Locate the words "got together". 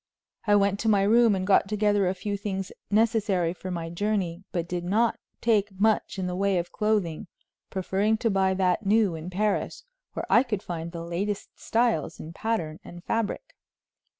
1.45-2.07